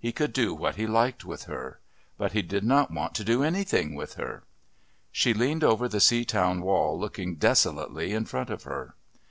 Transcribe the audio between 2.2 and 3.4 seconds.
he did not want to